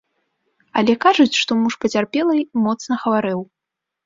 Але 0.79 0.95
кажуць, 1.05 1.39
што 1.41 1.57
муж 1.59 1.75
пацярпелай 1.83 2.41
моцна 2.65 2.99
хварэў. 3.05 3.39